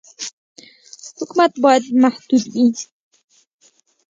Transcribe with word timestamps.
حکومت 1.17 1.51
باید 1.63 1.83
محدود 2.03 2.43
وي. 2.53 2.65